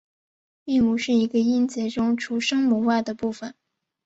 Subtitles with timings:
[0.65, 3.53] 韵母是一个音节中除声母外的部分。